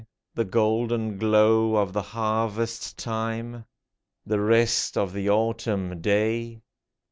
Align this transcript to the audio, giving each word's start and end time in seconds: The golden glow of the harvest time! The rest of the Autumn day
The 0.33 0.45
golden 0.45 1.19
glow 1.19 1.75
of 1.75 1.93
the 1.93 2.01
harvest 2.01 2.97
time! 2.97 3.65
The 4.25 4.39
rest 4.39 4.97
of 4.97 5.13
the 5.13 5.29
Autumn 5.29 6.01
day 6.01 6.63